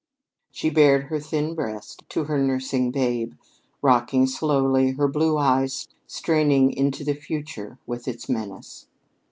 [0.49, 3.33] She bared her thin breast to her nursing babe,
[3.83, 8.87] rocking slowly, her blue eyes straining into the future with its menace.